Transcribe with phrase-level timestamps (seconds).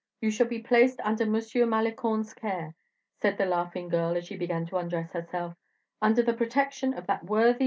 [0.19, 1.33] You shall be placed under M.
[1.69, 2.73] Malicorne's care,"
[3.21, 5.55] said the laughing girl, as she began to undress herself,
[6.01, 7.59] "under the protection of that worthy M.